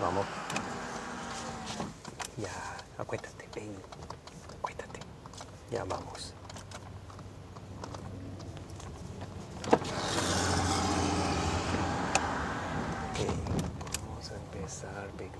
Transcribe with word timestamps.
Vamos. 0.00 0.26
Ya, 2.38 2.48
acuéstate, 2.98 3.48
ven. 3.54 3.76
Acuéstate. 4.58 5.00
Ya 5.70 5.84
vamos. 5.84 6.32
Ok, 13.10 13.26
vamos 14.06 14.30
a 14.30 14.34
empezar, 14.36 15.10
Big. 15.18 15.30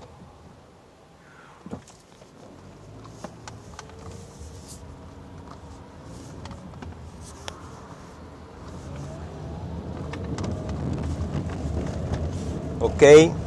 Ok. 12.79 13.40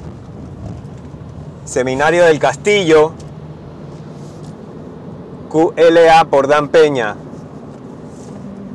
Seminario 1.74 2.24
del 2.26 2.38
Castillo, 2.38 3.10
QLA 5.50 6.24
por 6.26 6.46
Dan 6.46 6.68
Peña, 6.68 7.16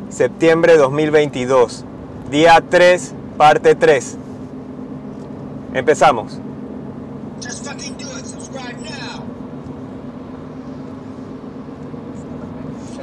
septiembre 0.09 0.75
2022, 0.75 1.85
día 2.29 2.61
3, 2.69 3.13
parte 3.37 3.75
3. 3.75 4.17
Empezamos. 5.75 6.39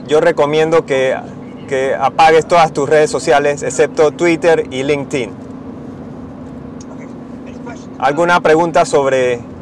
Yo 0.06 0.20
recomiendo 0.20 0.84
que, 0.84 1.16
que 1.70 1.94
apagues 1.94 2.47
todas 2.47 2.70
tus 2.75 2.86
redes 2.86 3.08
sociales, 3.08 3.62
excepto 3.62 4.10
Twitter 4.10 4.66
y 4.70 4.83
LinkedIn. 4.83 5.31
¿Alguna 7.98 8.41
pregunta 8.41 8.84
sobre... 8.84 9.56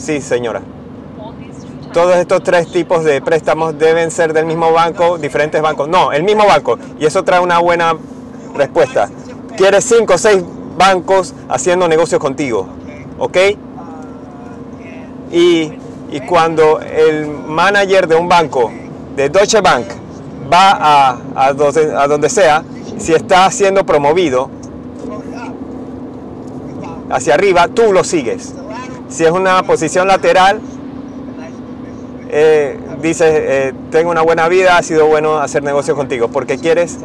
Sí, 0.00 0.22
señora. 0.22 0.62
Todos 1.92 2.16
estos 2.16 2.42
tres 2.42 2.72
tipos 2.72 3.04
de 3.04 3.20
préstamos 3.20 3.78
deben 3.78 4.10
ser 4.10 4.32
del 4.32 4.46
mismo 4.46 4.72
banco, 4.72 5.18
diferentes 5.18 5.60
bancos. 5.60 5.88
No, 5.88 6.10
el 6.10 6.22
mismo 6.22 6.46
banco. 6.46 6.78
Y 6.98 7.04
eso 7.04 7.22
trae 7.22 7.38
una 7.38 7.58
buena 7.58 7.94
respuesta. 8.56 9.10
Quieres 9.58 9.84
cinco 9.84 10.14
o 10.14 10.18
seis 10.18 10.42
bancos 10.78 11.34
haciendo 11.50 11.86
negocios 11.86 12.18
contigo. 12.18 12.66
¿Ok? 13.18 13.36
Y, 15.32 15.72
y 16.10 16.20
cuando 16.26 16.80
el 16.80 17.28
manager 17.28 18.08
de 18.08 18.16
un 18.16 18.26
banco, 18.26 18.72
de 19.16 19.28
Deutsche 19.28 19.60
Bank, 19.60 19.84
va 20.50 20.70
a, 20.80 21.18
a 21.34 21.52
donde, 21.52 21.94
a 21.94 22.06
donde 22.06 22.30
sea, 22.30 22.64
si 22.96 23.12
está 23.12 23.50
siendo 23.50 23.84
promovido 23.84 24.48
hacia 27.10 27.34
arriba, 27.34 27.68
tú 27.68 27.92
lo 27.92 28.02
sigues. 28.02 28.54
Si 29.10 29.24
es 29.24 29.30
una 29.32 29.62
posición 29.64 30.06
lateral, 30.08 30.60
eh, 32.30 32.78
dices, 33.02 33.26
eh, 33.28 33.72
tengo 33.90 34.10
una 34.10 34.22
buena 34.22 34.48
vida, 34.48 34.76
ha 34.78 34.82
sido 34.82 35.06
bueno 35.06 35.38
hacer 35.38 35.62
negocios 35.64 35.96
contigo, 35.96 36.28
porque 36.28 36.58
quieres, 36.58 36.98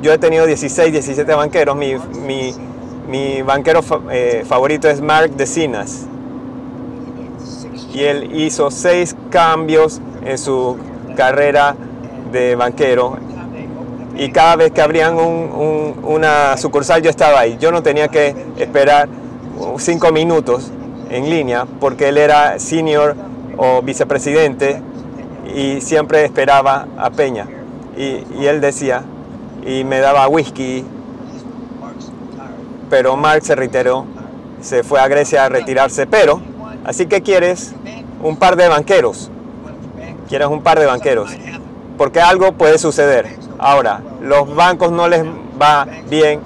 yo 0.00 0.12
he 0.12 0.18
tenido 0.18 0.46
16, 0.46 0.92
17 0.92 1.34
banqueros, 1.34 1.76
mi, 1.76 1.94
mi, 2.24 2.54
mi 3.08 3.42
banquero 3.42 3.80
eh, 4.10 4.44
favorito 4.48 4.88
es 4.88 5.00
Mark 5.00 5.32
Decinas, 5.36 6.06
y 7.92 8.04
él 8.04 8.30
hizo 8.38 8.70
seis 8.70 9.16
cambios 9.30 10.00
en 10.24 10.38
su 10.38 10.76
carrera 11.16 11.74
de 12.30 12.54
banquero, 12.54 13.16
y 14.16 14.30
cada 14.30 14.54
vez 14.54 14.70
que 14.70 14.80
abrían 14.82 15.14
un- 15.16 15.50
un- 15.52 15.94
una 16.04 16.56
sucursal 16.56 17.02
yo 17.02 17.10
estaba 17.10 17.40
ahí, 17.40 17.56
yo 17.58 17.72
no 17.72 17.82
tenía 17.82 18.06
que 18.08 18.36
esperar 18.56 19.08
cinco 19.78 20.12
minutos 20.12 20.70
en 21.10 21.30
línea, 21.30 21.66
porque 21.80 22.08
él 22.08 22.18
era 22.18 22.58
senior 22.58 23.16
o 23.56 23.82
vicepresidente, 23.82 24.82
y 25.54 25.80
siempre 25.80 26.24
esperaba 26.24 26.86
a 26.96 27.10
Peña. 27.10 27.46
Y, 27.96 28.46
él 28.46 28.60
decía, 28.60 29.02
y 29.66 29.82
me 29.84 29.98
daba 29.98 30.28
whisky, 30.28 30.84
pero 32.88 33.16
Mark 33.16 33.42
se 33.42 33.56
retiró, 33.56 34.04
se 34.60 34.84
fue 34.84 35.00
a 35.00 35.08
Grecia 35.08 35.44
a 35.44 35.48
retirarse, 35.48 36.06
pero, 36.06 36.40
así 36.84 37.06
que 37.06 37.22
quieres 37.22 37.74
un 38.22 38.36
par 38.36 38.56
de 38.56 38.68
banqueros, 38.68 39.30
quieres 40.28 40.48
un 40.48 40.62
par 40.62 40.78
de 40.78 40.86
banqueros, 40.86 41.30
porque 41.96 42.20
algo 42.20 42.52
puede 42.52 42.78
suceder. 42.78 43.36
Ahora, 43.58 44.00
los 44.22 44.54
bancos 44.54 44.92
no 44.92 45.08
les 45.08 45.24
va 45.60 45.86
bien, 46.08 46.40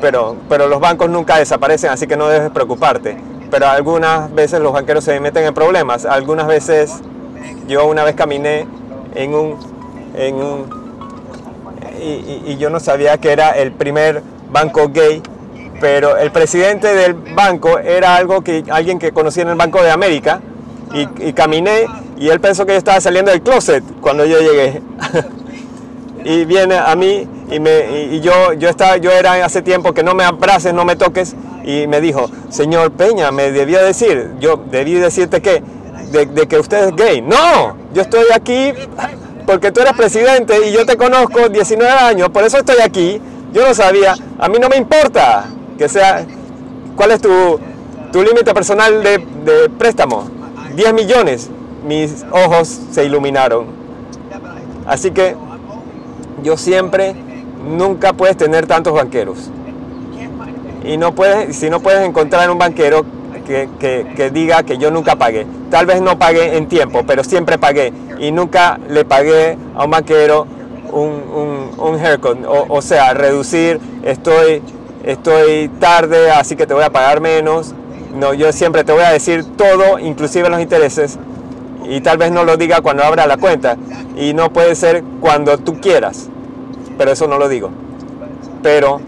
pero, 0.00 0.36
pero 0.48 0.66
los 0.66 0.80
bancos 0.80 1.08
nunca 1.08 1.36
desaparecen, 1.36 1.90
así 1.90 2.08
que 2.08 2.16
no 2.16 2.26
debes 2.26 2.50
preocuparte. 2.50 3.16
Pero 3.52 3.68
algunas 3.68 4.34
veces 4.34 4.60
los 4.60 4.72
banqueros 4.72 5.04
se 5.04 5.20
meten 5.20 5.44
en 5.44 5.52
problemas, 5.52 6.06
algunas 6.06 6.46
veces 6.46 6.90
yo 7.68 7.86
una 7.86 8.02
vez 8.02 8.14
caminé 8.14 8.66
en 9.14 9.34
un, 9.34 9.58
en 10.16 10.36
un 10.36 10.82
y, 12.00 12.56
yo 12.56 12.70
no 12.70 12.80
sabía 12.80 13.18
que 13.18 13.30
era 13.30 13.50
el 13.50 13.72
primer 13.72 14.22
banco 14.50 14.88
gay, 14.88 15.20
pero 15.82 16.16
el 16.16 16.32
presidente 16.32 16.94
del 16.94 17.12
banco 17.12 17.78
era 17.78 18.16
algo 18.16 18.40
que 18.40 18.64
alguien 18.70 18.98
que 18.98 19.12
conocí 19.12 19.42
en 19.42 19.50
el 19.50 19.56
Banco 19.56 19.82
de 19.82 19.90
América 19.90 20.40
y, 20.94 21.34
caminé 21.34 21.84
y 22.16 22.30
él 22.30 22.40
pensó 22.40 22.64
que 22.64 22.72
yo 22.72 22.78
estaba 22.78 23.02
saliendo 23.02 23.32
del 23.32 23.42
closet 23.42 23.84
cuando 24.00 24.24
yo 24.24 24.40
llegué. 24.40 24.80
y 26.24 26.46
viene 26.46 26.76
a 26.78 26.96
mí 26.96 27.28
y, 27.50 27.60
me, 27.60 28.06
y 28.12 28.20
yo, 28.22 28.54
yo, 28.54 28.70
estaba, 28.70 28.96
yo 28.96 29.10
era 29.10 29.44
hace 29.44 29.60
tiempo 29.60 29.92
que 29.92 30.02
no 30.02 30.14
me 30.14 30.24
abraces, 30.24 30.72
no 30.72 30.86
me 30.86 30.96
toques 30.96 31.36
y 31.64 31.86
me 31.86 32.00
dijo, 32.00 32.30
señor 32.48 32.92
Peña, 32.92 33.30
me 33.30 33.50
debía 33.50 33.82
decir, 33.82 34.32
yo 34.40 34.62
debí 34.70 34.94
decirte 34.94 35.40
que, 35.40 35.62
de, 36.10 36.48
que 36.48 36.58
usted 36.58 36.88
es 36.88 36.96
gay. 36.96 37.22
No, 37.22 37.76
yo 37.94 38.02
estoy 38.02 38.24
aquí 38.34 38.72
porque 39.46 39.72
tú 39.72 39.80
eres 39.80 39.94
presidente 39.94 40.68
y 40.68 40.72
yo 40.72 40.86
te 40.86 40.96
conozco 40.96 41.48
19 41.48 41.90
años, 41.90 42.28
por 42.30 42.44
eso 42.44 42.58
estoy 42.58 42.80
aquí. 42.82 43.20
Yo 43.52 43.66
no 43.66 43.74
sabía, 43.74 44.14
a 44.38 44.48
mí 44.48 44.58
no 44.58 44.68
me 44.68 44.76
importa 44.76 45.44
que 45.76 45.88
sea, 45.88 46.24
¿cuál 46.96 47.10
es 47.10 47.20
tu, 47.20 47.60
tu 48.10 48.22
límite 48.22 48.54
personal 48.54 49.02
de 49.02 49.70
préstamo? 49.78 50.42
10 50.74 50.94
millones. 50.94 51.50
Mis 51.86 52.24
ojos 52.30 52.80
se 52.92 53.04
iluminaron. 53.04 53.66
Así 54.86 55.10
que 55.10 55.36
yo 56.42 56.56
siempre, 56.56 57.14
nunca 57.68 58.12
puedes 58.12 58.36
tener 58.36 58.66
tantos 58.66 58.94
banqueros. 58.94 59.50
Y 60.84 60.96
no 60.96 61.14
puedes, 61.14 61.56
si 61.56 61.70
no 61.70 61.80
puedes 61.80 62.06
encontrar 62.06 62.50
un 62.50 62.58
banquero 62.58 63.04
que, 63.46 63.68
que- 63.78 64.06
que 64.16 64.30
diga 64.30 64.62
que 64.62 64.78
yo 64.78 64.90
nunca 64.90 65.16
pagué. 65.16 65.46
Tal 65.70 65.86
vez 65.86 66.00
no 66.00 66.18
pagué 66.18 66.56
en 66.56 66.66
tiempo, 66.68 67.02
pero 67.06 67.24
siempre 67.24 67.58
pagué. 67.58 67.92
Y 68.18 68.30
nunca 68.32 68.78
le 68.88 69.04
pagué 69.04 69.56
a 69.74 69.84
un 69.84 69.90
banquero 69.90 70.46
un, 70.92 71.10
un, 71.34 71.70
un 71.78 71.98
haircut. 71.98 72.44
O, 72.46 72.66
o 72.68 72.82
sea, 72.82 73.14
reducir, 73.14 73.80
estoy, 74.04 74.62
estoy 75.04 75.68
tarde, 75.80 76.30
así 76.30 76.56
que 76.56 76.66
te 76.66 76.74
voy 76.74 76.84
a 76.84 76.90
pagar 76.90 77.20
menos. 77.20 77.74
No, 78.14 78.34
yo 78.34 78.52
siempre 78.52 78.84
te 78.84 78.92
voy 78.92 79.02
a 79.02 79.10
decir 79.10 79.44
todo, 79.56 79.98
inclusive 79.98 80.48
los 80.50 80.60
intereses. 80.60 81.18
Y 81.88 82.00
tal 82.00 82.18
vez 82.18 82.30
no 82.30 82.44
lo 82.44 82.56
diga 82.56 82.80
cuando 82.80 83.02
abra 83.02 83.26
la 83.26 83.38
cuenta. 83.38 83.76
Y 84.16 84.34
no 84.34 84.52
puede 84.52 84.74
ser 84.74 85.02
cuando 85.20 85.58
tú 85.58 85.80
quieras. 85.80 86.28
Pero 86.98 87.10
eso 87.12 87.26
no 87.26 87.38
lo 87.38 87.48
digo. 87.48 87.70
Pero 88.62 89.00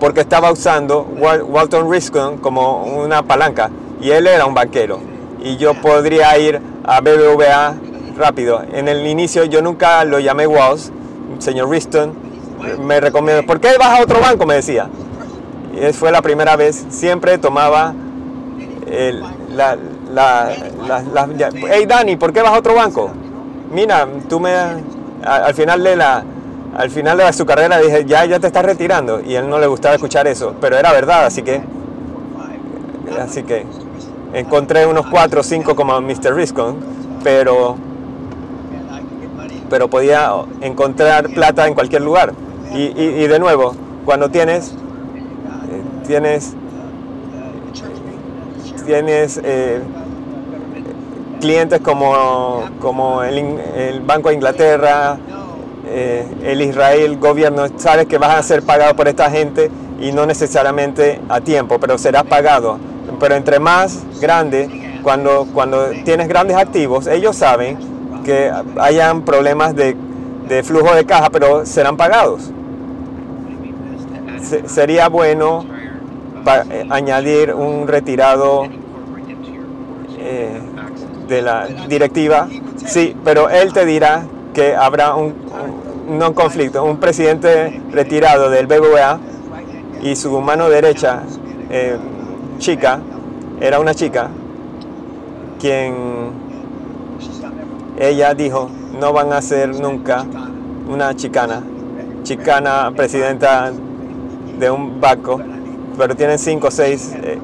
porque 0.00 0.20
estaba 0.20 0.50
usando 0.52 1.06
Wal- 1.18 1.42
Walton 1.42 1.90
Riscon 1.90 2.38
como 2.38 2.84
una 2.84 3.22
palanca 3.22 3.70
y 4.00 4.10
él 4.10 4.26
era 4.26 4.46
un 4.46 4.54
banquero 4.54 5.00
y 5.42 5.56
yo 5.56 5.74
podría 5.74 6.36
ir 6.38 6.60
a 6.84 7.00
BBVA 7.00 7.74
rápido. 8.16 8.62
En 8.72 8.88
el 8.88 9.06
inicio 9.06 9.44
yo 9.44 9.62
nunca 9.62 10.04
lo 10.04 10.18
llamé 10.18 10.46
Walls, 10.46 10.92
señor 11.38 11.68
Riston, 11.70 12.12
me 12.80 13.00
recomiendo, 13.00 13.44
¿por 13.46 13.60
qué 13.60 13.76
vas 13.78 13.98
a 13.98 14.02
otro 14.02 14.20
banco? 14.20 14.46
me 14.46 14.54
decía. 14.54 14.88
Y 15.72 15.92
fue 15.92 16.10
la 16.10 16.22
primera 16.22 16.56
vez, 16.56 16.86
siempre 16.90 17.38
tomaba 17.38 17.94
el- 18.90 19.22
la, 19.54 19.76
la, 20.12 20.50
la- 20.88 21.28
hey 21.70 21.84
Dani, 21.86 22.16
¿por 22.16 22.32
qué 22.32 22.42
vas 22.42 22.52
a 22.54 22.58
otro 22.58 22.74
banco? 22.74 23.10
Mira, 23.72 24.08
tú 24.28 24.40
me, 24.40 24.50
al 25.22 25.54
final 25.54 25.84
de 25.84 25.94
la, 25.96 26.24
al 26.78 26.90
final 26.90 27.18
de 27.18 27.32
su 27.32 27.44
carrera 27.44 27.78
dije, 27.78 28.04
ya, 28.06 28.24
ya 28.24 28.38
te 28.38 28.46
estás 28.46 28.64
retirando. 28.64 29.20
Y 29.20 29.34
él 29.34 29.48
no 29.50 29.58
le 29.58 29.66
gustaba 29.66 29.96
escuchar 29.96 30.28
eso, 30.28 30.54
pero 30.60 30.78
era 30.78 30.92
verdad, 30.92 31.26
así 31.26 31.42
que 31.42 31.60
así 33.20 33.42
que 33.42 33.66
encontré 34.32 34.86
unos 34.86 35.06
4 35.08 35.40
o 35.40 35.42
5 35.42 35.74
como 35.74 36.00
Mr. 36.00 36.34
Riscon, 36.34 36.76
pero, 37.24 37.76
pero 39.68 39.88
podía 39.88 40.30
encontrar 40.60 41.28
plata 41.30 41.66
en 41.66 41.74
cualquier 41.74 42.02
lugar. 42.02 42.32
Y, 42.72 42.82
y- 42.96 43.26
de 43.26 43.38
nuevo, 43.40 43.74
cuando 44.04 44.28
tienes, 44.28 44.72
tienes, 46.06 46.52
tienes 48.86 49.40
eh, 49.42 49.80
clientes 51.40 51.80
como, 51.80 52.62
como 52.80 53.22
el 53.24 54.00
Banco 54.06 54.28
de 54.28 54.34
Inglaterra, 54.36 55.18
eh, 55.90 56.26
el 56.44 56.60
Israel 56.62 57.16
gobierno, 57.18 57.66
sabes 57.76 58.06
que 58.06 58.18
vas 58.18 58.34
a 58.36 58.42
ser 58.42 58.62
pagado 58.62 58.94
por 58.94 59.08
esta 59.08 59.30
gente 59.30 59.70
y 60.00 60.12
no 60.12 60.26
necesariamente 60.26 61.20
a 61.28 61.40
tiempo, 61.40 61.78
pero 61.78 61.98
serás 61.98 62.24
pagado. 62.24 62.78
Pero 63.18 63.34
entre 63.34 63.58
más 63.58 64.02
grande, 64.20 64.98
cuando, 65.02 65.46
cuando 65.54 65.86
tienes 66.04 66.28
grandes 66.28 66.56
activos, 66.56 67.06
ellos 67.06 67.36
saben 67.36 67.78
que 68.24 68.50
hayan 68.78 69.22
problemas 69.22 69.74
de, 69.74 69.96
de 70.48 70.62
flujo 70.62 70.94
de 70.94 71.04
caja, 71.04 71.30
pero 71.30 71.64
serán 71.66 71.96
pagados. 71.96 72.50
Se- 74.42 74.68
sería 74.68 75.08
bueno 75.08 75.64
pa- 76.44 76.64
eh, 76.70 76.86
añadir 76.90 77.54
un 77.54 77.88
retirado 77.88 78.66
eh, 80.18 80.60
de 81.28 81.42
la 81.42 81.66
directiva, 81.88 82.48
sí, 82.86 83.14
pero 83.24 83.48
él 83.50 83.72
te 83.72 83.84
dirá 83.84 84.22
que 84.58 84.74
habrá 84.74 85.14
un, 85.14 85.34
un 86.08 86.34
conflicto, 86.34 86.82
un 86.82 86.96
presidente 86.96 87.80
retirado 87.92 88.50
del 88.50 88.66
BBVA 88.66 89.20
y 90.02 90.16
su 90.16 90.40
mano 90.40 90.68
derecha, 90.68 91.22
eh, 91.70 91.96
chica, 92.58 92.98
era 93.60 93.78
una 93.78 93.94
chica, 93.94 94.30
quien 95.60 95.94
ella 98.00 98.34
dijo, 98.34 98.68
no 98.98 99.12
van 99.12 99.32
a 99.32 99.40
ser 99.42 99.78
nunca 99.80 100.26
una 100.88 101.14
chicana, 101.14 101.62
chicana 102.24 102.90
presidenta 102.96 103.70
de 104.58 104.70
un 104.72 105.00
banco, 105.00 105.40
pero 105.96 106.16
tienen 106.16 106.40
cinco 106.40 106.66
o 106.66 106.70
seis 106.72 107.14
eh, 107.14 107.38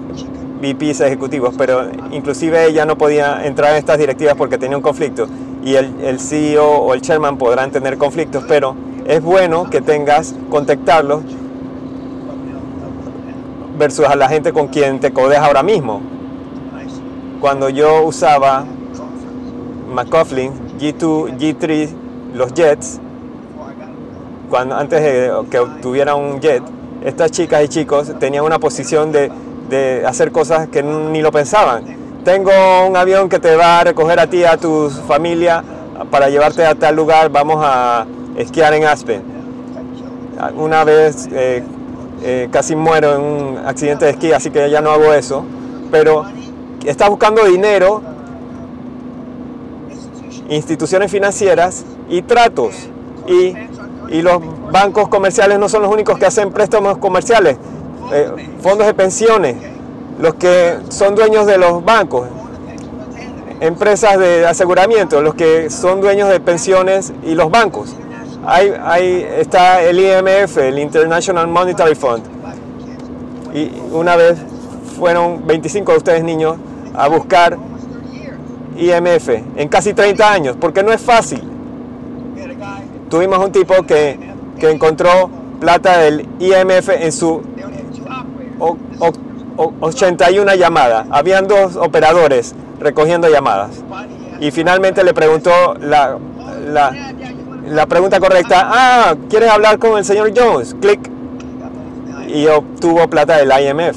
VPs 0.60 1.02
ejecutivos, 1.02 1.55
pero 1.56 1.84
inclusive 2.10 2.67
ella 2.67 2.84
no 2.84 2.99
podía 2.99 3.46
entrar 3.46 3.70
en 3.70 3.76
estas 3.76 3.99
directivas 3.99 4.34
porque 4.34 4.58
tenía 4.58 4.76
un 4.76 4.82
conflicto 4.82 5.28
y 5.64 5.76
el, 5.76 6.20
CEO 6.20 6.66
o 6.66 6.93
el 6.93 7.00
chairman 7.00 7.38
podrán 7.38 7.70
tener 7.70 7.96
conflictos, 7.96 8.44
pero 8.46 8.76
es 9.06 9.22
bueno 9.22 9.70
que 9.70 9.81
tengas 9.81 10.34
contactarlos 10.50 11.22
versus 13.78 14.05
a 14.05 14.14
la 14.14 14.28
gente 14.28 14.52
con 14.52 14.69
quien 14.69 15.00
te 15.00 15.11
codeas 15.12 15.43
ahora 15.43 15.62
mismo. 15.62 16.02
Cuando 17.40 17.70
yo 17.70 18.05
usaba 18.05 18.64
McCaughlin, 19.90 20.52
G2, 20.78 21.38
G3, 21.38 21.88
los 22.34 22.52
jets, 22.52 23.00
antes 24.52 25.02
de 25.02 25.32
que 25.50 25.60
tuviera 25.81 26.14
un 26.14 26.40
jet, 26.40 26.62
estas 27.02 27.31
chicas 27.31 27.64
y 27.64 27.69
chicos 27.69 28.12
tenían 28.19 28.44
una 28.44 28.58
posición 28.58 29.12
de 29.12 30.05
hacer 30.06 30.31
cosas 30.31 30.69
que 30.69 30.82
ni 30.82 31.22
lo 31.22 31.32
pensaban. 31.32 32.03
Tengo 32.24 32.52
un 32.88 32.96
avión 32.96 33.28
que 33.28 33.38
te 33.38 33.54
va 33.54 33.80
a 33.80 33.84
recoger 33.84 34.18
a 34.18 34.26
ti, 34.26 34.44
a 34.44 34.56
tu 34.56 34.88
familia, 35.06 35.62
para 36.10 36.30
llevarte 36.30 36.64
a 36.64 36.74
tal 36.74 36.96
lugar, 36.96 37.28
vamos 37.28 37.58
a 37.62 38.06
esquiar 38.34 38.72
en 38.72 38.86
Aspen. 38.86 39.22
Una 40.56 40.84
vez 40.84 41.28
eh, 41.30 41.62
eh, 42.22 42.48
casi 42.50 42.76
muero 42.76 43.14
en 43.14 43.20
un 43.20 43.58
accidente 43.66 44.06
de 44.06 44.12
esquí, 44.12 44.32
así 44.32 44.50
que 44.50 44.70
ya 44.70 44.80
no 44.80 44.90
hago 44.90 45.12
eso, 45.12 45.44
pero 45.90 46.24
estás 46.86 47.10
buscando 47.10 47.44
dinero, 47.44 48.00
instituciones 50.48 51.10
financieras 51.10 51.84
y 52.08 52.22
tratos. 52.22 52.88
Y, 53.26 53.54
los 54.22 54.40
bancos 54.70 55.08
comerciales 55.08 55.58
no 55.58 55.68
son 55.68 55.82
los 55.82 55.90
únicos 55.90 56.18
que 56.18 56.26
hacen 56.26 56.52
préstamos 56.52 56.98
comerciales, 56.98 57.56
eh, 58.12 58.30
fondos 58.62 58.86
de 58.86 58.94
pensiones, 58.94 59.56
los 60.19 60.34
que 60.34 60.78
son 60.90 61.14
dueños 61.14 61.46
de 61.46 61.58
los 61.58 61.84
bancos, 61.84 62.28
empresas 63.61 64.19
de 64.19 64.46
aseguramiento, 64.46 65.22
los 65.22 65.34
que 65.34 65.70
son 65.70 66.00
dueños 66.00 66.28
de 66.28 66.40
pensiones 66.40 67.12
y 67.25 67.34
los 67.34 67.50
bancos. 67.50 67.94
Ahí, 68.46 69.26
está 69.38 69.82
el 69.82 69.99
IMF, 69.99 70.58
el 70.58 70.78
International 70.78 71.46
Monetary 71.49 71.94
Fund. 71.94 72.22
Y 73.55 73.70
una 73.93 74.16
vez 74.16 74.38
fueron 74.99 75.46
25 75.46 75.93
de 75.93 75.99
ustedes 75.99 76.25
niños 76.25 76.56
a 76.94 77.08
buscar 77.08 77.56
IMF 78.76 79.28
en 79.56 79.69
casi 79.69 79.94
30 79.94 80.32
años, 80.32 80.56
porque 80.60 80.82
no 80.82 80.93
es 80.93 81.00
fácil. 81.00 81.43
Tuvimos 83.08 83.38
un 83.38 83.52
tipo 83.52 83.82
que, 83.84 84.19
que 84.58 84.70
encontró 84.70 85.31
plata 85.60 85.99
del 85.99 86.28
IMF 86.38 86.88
en 86.90 87.12
su 87.12 87.43
81 89.56 90.54
llamada. 90.54 91.06
Habían 91.10 91.46
dos 91.46 91.76
operadores 91.76 92.54
recogiendo 92.80 93.28
llamadas. 93.28 93.82
Y 94.40 94.50
finalmente 94.50 95.04
le 95.04 95.14
preguntó 95.14 95.74
la, 95.80 96.18
la, 96.66 96.92
la 97.68 97.86
pregunta 97.86 98.20
correcta. 98.20 98.68
Ah, 98.70 99.14
¿quieres 99.28 99.50
hablar 99.50 99.78
con 99.78 99.98
el 99.98 100.04
señor 100.04 100.32
Jones? 100.36 100.74
Clic. 100.80 101.00
Y 102.28 102.46
obtuvo 102.46 103.08
plata 103.08 103.36
del 103.36 103.50
IMF. 103.50 103.96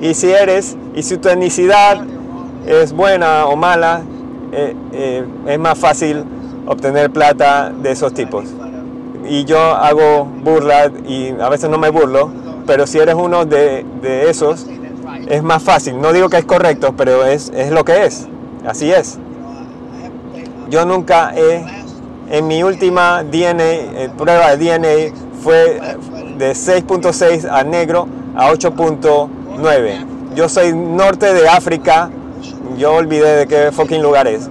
Y 0.00 0.14
si 0.14 0.30
eres, 0.30 0.76
y 0.94 1.02
si 1.02 1.16
tu 1.16 1.28
etnicidad 1.28 1.98
es 2.66 2.92
buena 2.92 3.46
o 3.46 3.56
mala, 3.56 4.02
eh, 4.52 4.74
eh, 4.92 5.24
es 5.46 5.58
más 5.58 5.78
fácil 5.78 6.24
obtener 6.66 7.10
plata 7.10 7.70
de 7.70 7.92
esos 7.92 8.12
tipos. 8.12 8.44
Y 9.28 9.44
yo 9.44 9.58
hago 9.58 10.24
burla 10.24 10.90
y 11.06 11.30
a 11.40 11.48
veces 11.48 11.70
no 11.70 11.78
me 11.78 11.90
burlo, 11.90 12.30
pero 12.66 12.86
si 12.86 12.98
eres 12.98 13.14
uno 13.14 13.44
de, 13.44 13.84
de 14.02 14.30
esos, 14.30 14.66
es 15.28 15.42
más 15.42 15.62
fácil. 15.62 16.00
No 16.00 16.12
digo 16.12 16.28
que 16.28 16.38
es 16.38 16.44
correcto, 16.44 16.94
pero 16.96 17.24
es, 17.24 17.50
es 17.54 17.70
lo 17.70 17.84
que 17.84 18.04
es. 18.04 18.26
Así 18.66 18.90
es. 18.90 19.18
Yo 20.68 20.84
nunca 20.84 21.32
he, 21.36 21.64
en 22.30 22.46
mi 22.46 22.62
última 22.62 23.22
DNA, 23.22 23.64
eh, 23.64 24.10
prueba 24.16 24.56
de 24.56 24.78
DNA 24.78 25.16
fue 25.42 25.80
de 26.38 26.52
6.6 26.52 27.48
a 27.50 27.62
negro 27.62 28.08
a 28.34 28.50
8.9. 28.52 30.06
Yo 30.34 30.48
soy 30.48 30.74
norte 30.74 31.32
de 31.32 31.48
África, 31.48 32.10
yo 32.76 32.94
olvidé 32.94 33.36
de 33.36 33.46
qué 33.46 33.70
fucking 33.72 34.02
lugar 34.02 34.26
es, 34.26 34.50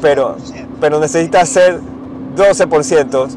pero, 0.00 0.36
pero 0.80 0.98
necesita 0.98 1.44
ser 1.44 1.80
12% 2.34 3.28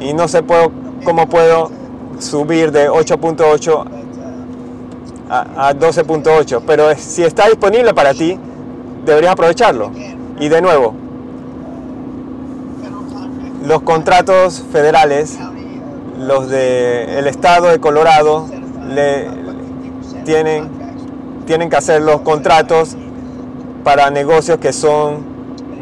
y 0.00 0.12
no 0.14 0.26
sé 0.26 0.42
puedo, 0.42 0.72
cómo 1.04 1.28
puedo 1.28 1.70
subir 2.22 2.72
de 2.72 2.90
8.8 2.90 3.84
a, 5.28 5.68
a 5.68 5.74
12.8, 5.74 6.62
pero 6.66 6.94
si 6.96 7.22
está 7.24 7.48
disponible 7.48 7.92
para 7.94 8.14
ti, 8.14 8.38
deberías 9.04 9.32
aprovecharlo. 9.32 9.90
Y 10.38 10.48
de 10.48 10.62
nuevo, 10.62 10.94
los 13.64 13.82
contratos 13.82 14.62
federales, 14.72 15.38
los 16.18 16.48
del 16.48 17.26
estado 17.26 17.68
de 17.68 17.78
Colorado, 17.78 18.46
le, 18.88 19.28
tienen, 20.24 20.68
tienen 21.46 21.70
que 21.70 21.76
hacer 21.76 22.02
los 22.02 22.20
contratos 22.22 22.96
para 23.84 24.10
negocios 24.10 24.58
que 24.58 24.72
son 24.72 25.24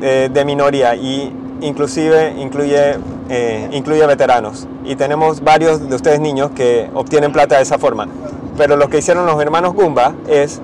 eh, 0.03 0.31
de 0.33 0.45
minoría 0.45 0.95
y 0.97 1.33
inclusive 1.61 2.35
incluye, 2.39 2.97
eh, 3.29 3.69
incluye 3.73 4.07
veteranos. 4.07 4.67
Y 4.85 4.97
tenemos 4.97 5.43
varios 5.43 5.89
de 5.89 5.95
ustedes 5.95 6.21
niños 6.21 6.51
que 6.53 6.89
obtienen 6.95 7.33
plata 7.33 7.57
de 7.57 7.63
esa 7.63 7.79
forma. 7.79 8.09
Pero 8.57 8.77
lo 8.77 8.89
que 8.89 8.99
hicieron 8.99 9.27
los 9.27 9.41
hermanos 9.41 9.75
Gumba 9.75 10.15
es, 10.29 10.61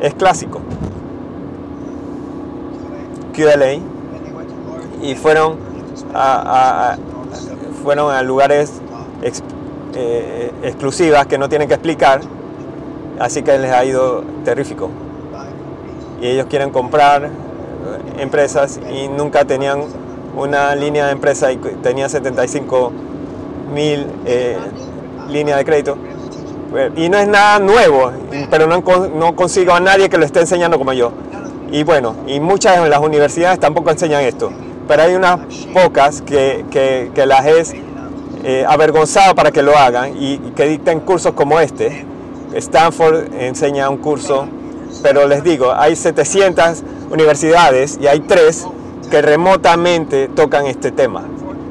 es 0.00 0.14
clásico. 0.14 0.60
QLA 3.34 3.78
y 5.02 5.14
fueron 5.14 5.56
a, 6.14 6.96
fueron 7.82 8.12
a 8.12 8.22
lugares 8.22 8.72
ex- 9.22 9.42
eh, 9.94 10.52
exclusivas 10.62 11.26
que 11.26 11.38
no 11.38 11.48
tienen 11.48 11.66
que 11.68 11.74
explicar, 11.74 12.20
así 13.18 13.42
que 13.42 13.58
les 13.58 13.72
ha 13.72 13.84
ido 13.84 14.22
terrífico. 14.44 14.90
Y 16.20 16.26
ellos 16.28 16.46
quieren 16.48 16.70
comprar 16.70 17.24
eh, 17.24 17.30
empresas 18.18 18.78
y 18.92 19.08
nunca 19.08 19.44
tenían 19.44 19.80
una 20.36 20.74
línea 20.76 21.06
de 21.06 21.12
empresa 21.12 21.50
y 21.52 21.56
tenían 21.56 22.10
75 22.10 22.92
mil 23.72 24.06
eh, 24.26 24.56
líneas 25.28 25.58
de 25.58 25.64
crédito. 25.64 25.96
Y 26.96 27.08
no 27.10 27.18
es 27.18 27.28
nada 27.28 27.58
nuevo, 27.58 28.12
pero 28.50 28.66
no, 28.66 28.82
no 29.14 29.36
consigo 29.36 29.72
a 29.74 29.80
nadie 29.80 30.08
que 30.08 30.16
lo 30.16 30.24
esté 30.24 30.40
enseñando 30.40 30.78
como 30.78 30.92
yo. 30.94 31.12
Y 31.70 31.82
bueno, 31.84 32.14
y 32.26 32.40
muchas 32.40 32.82
de 32.82 32.88
las 32.88 33.00
universidades 33.00 33.58
tampoco 33.60 33.90
enseñan 33.90 34.22
esto, 34.22 34.50
pero 34.88 35.02
hay 35.02 35.14
unas 35.14 35.40
pocas 35.74 36.22
que, 36.22 36.64
que- 36.70 37.10
que 37.14 37.26
las 37.26 37.44
es 37.46 37.74
eh, 38.44 38.64
avergonzado 38.68 39.34
para 39.34 39.50
que 39.52 39.62
lo 39.62 39.76
hagan 39.76 40.16
y, 40.18 40.34
y 40.34 40.52
que 40.56 40.66
dicten 40.66 41.00
cursos 41.00 41.32
como 41.32 41.60
este. 41.60 42.04
Stanford 42.54 43.32
enseña 43.38 43.88
un 43.88 43.98
curso, 43.98 44.46
pero 45.02 45.26
les 45.26 45.42
digo, 45.44 45.72
hay 45.74 45.94
700 45.96 46.82
universidades 47.10 47.98
y 48.00 48.06
hay 48.06 48.20
tres 48.20 48.66
que 49.10 49.22
remotamente 49.22 50.28
tocan 50.28 50.66
este 50.66 50.90
tema. 50.90 51.22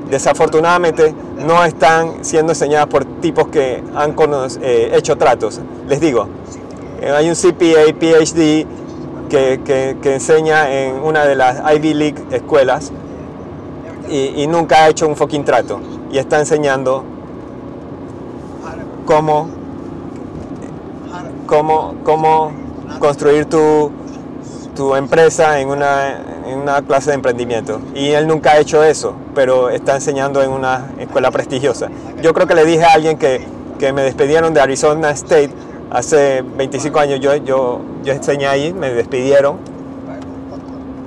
Desafortunadamente 0.09 1.13
no 1.45 1.63
están 1.63 2.23
siendo 2.23 2.51
enseñadas 2.53 2.87
por 2.87 3.05
tipos 3.05 3.47
que 3.47 3.83
han 3.95 4.15
eh, 4.61 4.91
hecho 4.95 5.17
tratos. 5.17 5.59
Les 5.87 5.99
digo, 5.99 6.27
eh, 7.01 7.11
hay 7.11 7.29
un 7.29 7.35
CPA, 7.35 7.93
PhD, 7.99 8.65
que, 9.29 9.61
que- 9.63 9.97
que 10.01 10.13
enseña 10.15 10.69
en 10.71 10.95
una 10.95 11.25
de 11.25 11.35
las 11.35 11.61
Ivy 11.75 11.93
League 11.93 12.23
escuelas 12.31 12.91
y, 14.09 14.43
y 14.43 14.47
nunca 14.47 14.83
ha 14.83 14.89
hecho 14.89 15.07
un 15.07 15.15
fucking 15.15 15.45
trato. 15.45 15.79
Y 16.11 16.17
está 16.17 16.39
enseñando 16.39 17.03
cómo, 19.05 19.47
cómo, 21.47 21.95
cómo 22.03 22.51
construir 22.99 23.45
tu, 23.45 23.91
tu 24.75 24.95
empresa 24.95 25.59
en 25.59 25.69
una, 25.69 26.19
en 26.51 26.59
una 26.59 26.81
clase 26.81 27.11
de 27.11 27.15
emprendimiento. 27.15 27.79
Y 27.95 28.09
él 28.09 28.27
nunca 28.27 28.51
ha 28.51 28.59
hecho 28.59 28.83
eso, 28.83 29.15
pero 29.33 29.69
está 29.69 29.95
enseñando 29.95 30.41
en 30.41 30.51
una 30.51 30.91
escuela 30.99 31.31
prestigiosa. 31.31 31.89
Yo 32.21 32.33
creo 32.33 32.47
que 32.47 32.55
le 32.55 32.65
dije 32.65 32.83
a 32.83 32.93
alguien 32.93 33.17
que, 33.17 33.45
que 33.79 33.93
me 33.93 34.03
despidieron 34.03 34.53
de 34.53 34.61
Arizona 34.61 35.11
State 35.11 35.51
hace 35.89 36.41
25 36.41 36.99
años. 36.99 37.19
Yo, 37.19 37.35
yo, 37.35 37.81
yo 38.03 38.13
enseñé 38.13 38.47
ahí, 38.47 38.73
me 38.73 38.93
despidieron 38.93 39.57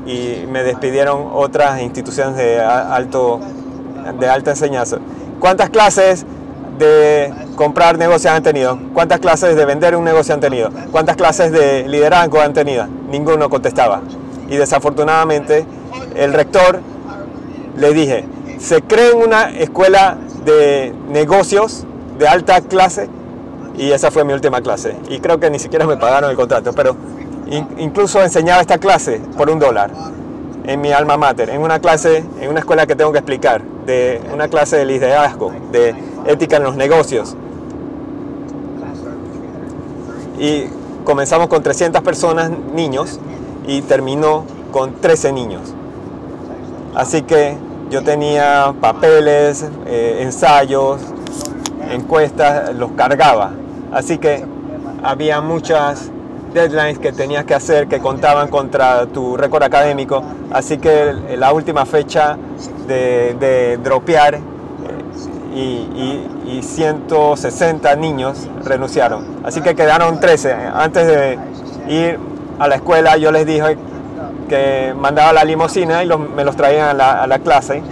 y 0.07 0.45
me 0.51 0.63
despidieron 0.63 1.31
otras 1.33 1.81
instituciones 1.81 2.37
de 2.37 2.61
alto 2.61 3.41
de 4.19 4.29
alta 4.29 4.51
enseñanza. 4.51 4.99
¿Cuántas 5.41 5.71
clases 5.71 6.27
de 6.79 7.33
comprar 7.57 7.99
negocios 7.99 8.33
han 8.33 8.43
tenido? 8.43 8.79
¿Cuántas 8.93 9.21
clases 9.21 9.57
de 9.57 9.65
vender 9.65 9.97
un 9.97 10.05
negocio 10.05 10.35
han 10.35 10.41
tenido? 10.41 10.71
¿Cuántas 10.91 11.17
clases 11.17 11.53
de 11.53 11.89
liderazgo 11.89 12.41
han 12.41 12.53
tenido? 12.53 12.87
Ninguno 13.11 13.49
contestaba. 13.49 14.03
Y 14.49 14.57
desafortunadamente 14.57 15.65
el 16.15 16.33
rector 16.33 16.81
le 17.77 17.93
dije, 17.93 18.25
¿se 18.59 18.83
cree 18.83 19.13
en 19.13 19.19
una 19.19 19.51
escuela 19.51 20.17
de 20.45 20.93
negocios 21.11 21.85
de 22.19 22.29
alta 22.29 22.61
clase? 22.61 23.09
Y 23.77 23.91
esa 23.91 24.11
fue 24.11 24.25
mi 24.25 24.33
última 24.33 24.61
clase. 24.61 24.97
Y 25.09 25.19
creo 25.21 25.41
que 25.41 25.51
ni 25.51 25.59
siquiera 25.59 25.87
me 25.87 25.97
pagaron 25.97 26.31
el 26.31 26.37
contrato, 26.37 26.73
pero 26.73 26.97
in- 27.47 27.67
incluso 27.79 28.23
enseñaba 28.23 28.61
esta 28.61 28.79
clase 28.79 29.21
por 29.37 29.51
un 29.51 29.59
dólar 29.59 29.91
en 30.67 30.81
mi 30.81 30.93
alma 30.93 31.17
mater, 31.17 31.51
en 31.51 31.61
una 31.61 31.81
clase, 31.81 32.25
en 32.41 32.49
una 32.51 32.61
escuela 32.61 32.87
que 32.87 32.95
tengo 32.95 33.13
que 33.13 33.19
explicar, 33.19 33.63
de 33.87 34.21
una 34.33 34.49
clase 34.49 34.77
de 34.77 34.85
liderazgo, 34.85 35.53
de 35.73 35.95
ética 36.27 36.57
en 36.59 36.63
los 36.63 36.77
negocios. 36.77 37.37
Y 40.39 40.65
comenzamos 41.05 41.49
con 41.49 41.63
300 41.63 42.03
personas, 42.03 42.51
niños, 42.75 43.19
y 43.67 43.83
terminó 43.83 44.45
con 44.73 44.95
13 45.01 45.33
niños. 45.33 45.63
Así 46.95 47.23
que 47.23 47.57
yo 47.91 48.03
tenía 48.03 48.75
papeles, 48.81 49.65
eh, 49.87 50.19
ensayos, 50.21 51.01
encuestas, 51.91 52.75
los 52.75 52.93
cargaba. 52.93 53.53
Así 53.93 54.19
que 54.19 54.45
había 55.03 55.41
muchas 55.41 56.11
deadlines 56.53 56.99
que 56.99 57.13
tenías 57.13 57.45
que 57.45 57.55
hacer 57.55 57.89
que 57.89 57.99
contaban 58.01 58.49
contra 58.49 59.07
tu 59.07 59.37
récord 59.37 59.63
académico. 59.63 60.23
Así 60.53 60.79
que 60.79 61.13
la 61.37 61.53
última 61.53 61.85
fecha 61.85 62.37
de, 62.87 63.35
de 63.41 63.79
dropear 63.83 64.37
eh, 64.37 64.41
y, 65.55 65.61
y- 65.61 66.31
y 66.59 66.63
160 66.63 67.97
niños 67.97 68.49
renunciaron. 68.65 69.25
Así 69.45 69.61
que 69.63 69.75
quedaron 69.75 70.21
13. 70.21 70.53
Antes 70.53 71.07
de 71.07 71.39
ir 71.89 72.19
a 72.59 72.69
la 72.69 72.77
escuela 72.77 73.17
yo 73.17 73.31
les 73.33 73.47
dije 73.47 73.77
que 74.49 74.95
mandaba 74.99 75.33
la 75.33 75.45
limusina 75.45 76.03
y 76.03 76.07
los- 76.07 76.21
me 76.21 76.45
los 76.45 76.55
traían 76.57 76.89
a 76.89 76.95
la, 76.95 77.23
a 77.23 77.27
la 77.27 77.39
clase, 77.39 77.83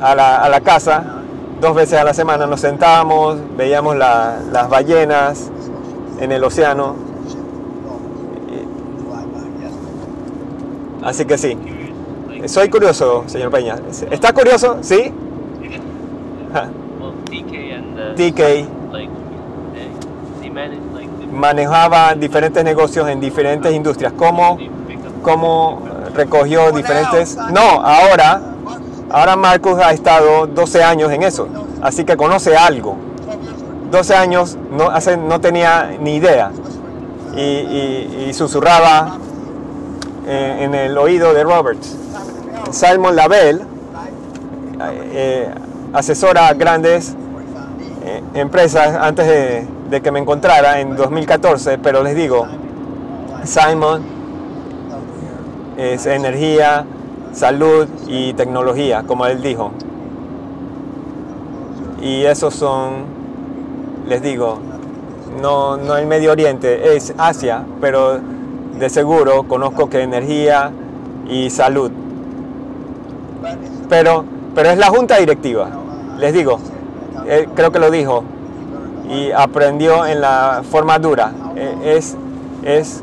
a 0.00 0.14
la, 0.14 0.36
a 0.38 0.48
la 0.48 0.60
casa, 0.60 1.04
dos 1.60 1.74
veces 1.74 1.98
a 1.98 2.04
la 2.04 2.14
semana. 2.14 2.46
Nos 2.46 2.60
sentábamos, 2.60 3.36
veíamos 3.56 3.96
la- 3.96 4.38
las 4.52 4.68
ballenas 4.68 5.50
en 6.20 6.32
el 6.32 6.42
océano. 6.44 6.96
Así 11.02 11.24
que 11.26 11.36
sí, 11.36 11.56
soy 12.46 12.68
curioso, 12.70 13.24
señor 13.26 13.50
Peña. 13.50 13.76
¿Está 14.10 14.32
curioso? 14.32 14.78
¿Sí? 14.80 15.12
Ja. 16.52 16.68
Manejaba 21.34 22.14
diferentes 22.14 22.64
negocios 22.64 23.08
en 23.08 23.20
diferentes 23.20 23.72
industrias. 23.72 24.12
¿Cómo, 24.16 24.58
cómo 25.22 25.82
recogió 26.14 26.72
diferentes... 26.72 27.36
No, 27.52 27.60
ahora, 27.60 28.40
ahora 29.10 29.36
Marcus 29.36 29.78
ha 29.78 29.92
estado 29.92 30.46
12 30.46 30.82
años 30.82 31.12
en 31.12 31.22
eso, 31.22 31.48
así 31.82 32.04
que 32.04 32.16
conoce 32.16 32.56
algo. 32.56 32.96
12 33.90 34.14
años 34.14 34.56
no, 34.70 34.90
hace, 34.90 35.16
no 35.16 35.40
tenía 35.40 35.96
ni 36.00 36.16
idea 36.16 36.50
y, 37.36 38.32
susurraba 38.32 39.18
eh, 40.26 40.58
en 40.60 40.74
el 40.74 40.96
oído 40.98 41.32
de 41.34 41.44
Roberts. 41.44 41.96
Simon 42.70 43.14
Lavelle 43.14 43.60
eh, 45.12 45.48
asesora 45.92 46.48
a 46.48 46.54
grandes 46.54 47.14
eh, 48.04 48.22
empresas 48.34 48.96
antes 49.00 49.26
de, 49.26 49.66
de 49.90 50.00
que 50.00 50.10
me 50.10 50.18
encontrara 50.18 50.80
en 50.80 50.96
2014, 50.96 51.78
pero 51.78 52.02
les 52.02 52.16
digo, 52.16 52.46
Simon 53.44 54.02
es 55.76 56.06
energía, 56.06 56.84
salud 57.32 57.86
y 58.06 58.32
tecnología, 58.34 59.04
como 59.06 59.26
él 59.26 59.42
dijo. 59.42 59.72
Y 62.00 62.24
esos 62.24 62.54
son, 62.54 63.04
les 64.08 64.22
digo, 64.22 64.58
no, 65.40 65.76
no 65.76 65.96
el 65.96 66.06
Medio 66.06 66.32
Oriente, 66.32 66.96
es 66.96 67.14
Asia, 67.18 67.64
pero 67.80 68.20
de 68.78 68.88
seguro 68.88 69.44
conozco 69.44 69.88
que 69.88 70.02
energía 70.02 70.70
y 71.28 71.50
salud. 71.50 71.90
Pero, 73.88 74.24
pero 74.54 74.70
es 74.70 74.78
la 74.78 74.88
junta 74.88 75.18
directiva, 75.18 75.68
les 76.18 76.32
digo, 76.32 76.58
creo 77.54 77.72
que 77.72 77.78
lo 77.78 77.90
dijo 77.90 78.24
y 79.08 79.30
aprendió 79.32 80.06
en 80.06 80.20
la 80.20 80.62
forma 80.68 80.98
dura. 80.98 81.32
Eh, 81.56 81.96
es, 81.96 82.16
es 82.64 83.02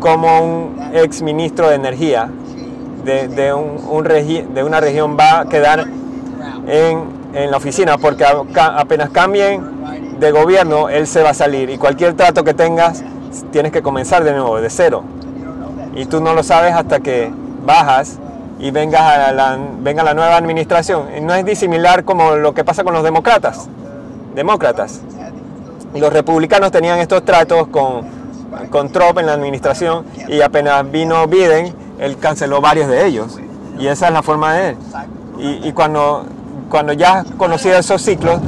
como 0.00 0.40
un 0.42 0.90
ex 0.92 1.22
ministro 1.22 1.68
de 1.68 1.76
energía 1.76 2.28
de, 3.04 3.28
de, 3.28 3.52
un, 3.54 4.04
regi- 4.04 4.46
de 4.46 4.62
una 4.64 4.80
región 4.80 5.16
va 5.18 5.40
a 5.40 5.44
quedar 5.46 5.86
en, 6.66 7.04
en 7.34 7.50
la 7.50 7.56
oficina 7.56 7.98
porque 7.98 8.24
apenas 8.24 9.10
cambien 9.10 9.62
de 10.18 10.30
gobierno, 10.30 10.88
él 10.88 11.06
se 11.06 11.22
va 11.22 11.30
a 11.30 11.34
salir 11.34 11.70
y 11.70 11.78
cualquier 11.78 12.14
trato 12.14 12.44
que 12.44 12.54
tengas 12.54 13.02
tienes 13.50 13.72
que 13.72 13.82
comenzar 13.82 14.22
de 14.24 14.32
nuevo, 14.32 14.60
de 14.60 14.70
cero. 14.70 15.02
Y 15.94 16.06
tú 16.06 16.20
no 16.20 16.32
lo 16.34 16.42
sabes 16.42 16.74
hasta 16.74 17.00
que 17.00 17.30
bajas 17.66 18.18
y 18.58 18.70
vengas 18.70 19.00
a 19.02 19.32
la, 19.32 19.58
venga 19.80 20.02
la 20.04 20.14
nueva 20.14 20.36
administración. 20.36 21.06
No 21.22 21.34
es 21.34 21.44
disimilar 21.44 22.04
como 22.04 22.36
lo 22.36 22.54
que 22.54 22.64
pasa 22.64 22.84
con 22.84 22.94
los 22.94 23.02
demócratas. 23.02 23.68
Demócratas. 24.34 25.00
Los 25.94 26.12
republicanos 26.12 26.70
tenían 26.70 26.98
estos 26.98 27.24
tratos 27.24 27.68
con, 27.68 28.02
con 28.70 28.90
Trump 28.90 29.18
en 29.18 29.26
la 29.26 29.34
administración 29.34 30.04
y 30.28 30.40
apenas 30.40 30.90
vino 30.90 31.26
Biden, 31.26 31.74
él 31.98 32.16
canceló 32.18 32.60
varios 32.60 32.88
de 32.88 33.06
ellos. 33.06 33.38
Y 33.78 33.86
esa 33.86 34.08
es 34.08 34.12
la 34.12 34.22
forma 34.22 34.54
de 34.54 34.70
él. 34.70 34.76
Y, 35.38 35.68
y 35.68 35.72
cuando, 35.72 36.24
cuando 36.68 36.92
ya 36.92 37.24
conocido 37.36 37.78
esos 37.78 38.00
ciclos, 38.00 38.40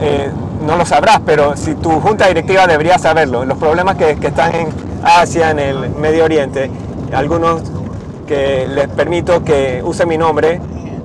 eh, 0.00 0.30
no 0.66 0.76
lo 0.76 0.86
sabrás, 0.86 1.20
pero 1.24 1.56
si 1.56 1.74
tu 1.74 1.90
junta 2.00 2.28
directiva 2.28 2.66
debería 2.66 2.98
saberlo. 2.98 3.44
Los 3.44 3.58
problemas 3.58 3.96
que, 3.96 4.16
que 4.16 4.28
están 4.28 4.54
en 4.54 4.68
Asia, 5.02 5.50
en 5.50 5.58
el 5.58 5.90
Medio 5.90 6.24
Oriente, 6.24 6.70
algunos 7.12 7.62
que 8.26 8.66
les 8.68 8.88
permito 8.88 9.44
que 9.44 9.82
use 9.84 10.06
mi 10.06 10.16
nombre 10.16 10.60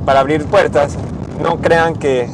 para 0.05 0.21
abrir 0.21 0.45
puertas, 0.45 0.95
no 1.41 1.57
crean 1.57 1.95
que, 1.95 2.29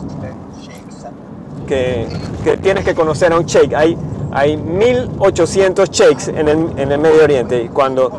que, 2.44 2.58
tienes 2.58 2.84
que 2.84 2.96
conocer 2.96 3.32
a 3.34 3.38
un 3.38 3.46
sheikh. 3.46 3.74
Hay, 3.74 3.98
hay 4.32 4.58
1800 4.58 5.90
sheikhs 5.90 6.28
en 6.28 6.48
el, 6.48 6.74
en 6.78 6.92
el 6.92 7.00
Medio 7.00 7.24
Oriente. 7.24 7.70
Cuando, 7.74 8.12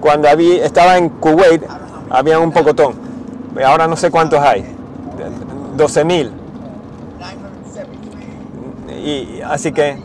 cuando 0.00 0.28
había, 0.28 0.64
estaba 0.64 0.98
en 0.98 1.08
Kuwait, 1.08 1.62
había 2.10 2.38
un 2.38 2.52
pocotón. 2.52 2.94
Ahora 3.64 3.86
no 3.86 3.96
sé 3.96 4.10
cuántos 4.10 4.40
hay. 4.40 4.64
12.000 5.76 6.40
y 9.00 9.40
así 9.42 9.72
que 9.72 9.98